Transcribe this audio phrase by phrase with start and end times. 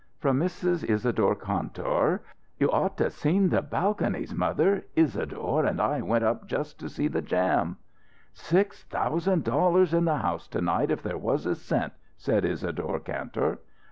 [0.17, 0.83] From Mrs.
[0.89, 2.21] Isadore Kantor:
[2.57, 4.83] "You ought to seen the balconies, mother.
[4.95, 7.77] Isadore and I went up just to see the jam."
[8.33, 12.99] "Six thousand dollars in the house to night if there was a cent," said Isadore
[13.01, 13.59] Kantor.